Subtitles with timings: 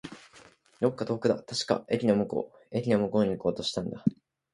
[0.79, 1.35] どこか遠くだ。
[1.35, 2.67] 確か、駅の向こう。
[2.75, 4.03] 駅の向こうに行こうとしたんだ。